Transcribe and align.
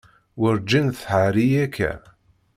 Werǧin 0.39 0.87
tḥar-iyi 0.99 1.59
akka. 1.65 1.91